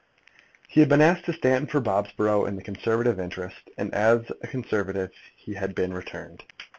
He 0.67 0.79
had 0.79 0.89
been 0.89 0.99
asked 0.99 1.25
to 1.25 1.33
stand 1.33 1.69
for 1.69 1.79
Bobsborough 1.79 2.47
in 2.47 2.55
the 2.55 2.63
Conservative 2.63 3.19
interest, 3.19 3.69
and 3.77 3.93
as 3.93 4.25
a 4.41 4.47
Conservative 4.47 5.11
he 5.35 5.53
had 5.53 5.75
been 5.75 5.93
returned. 5.93 6.43